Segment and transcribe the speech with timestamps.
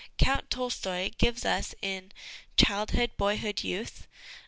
[0.17, 2.11] Count Tolstoi gives us, in
[2.57, 4.07] Childhood, Boyhood, Youth?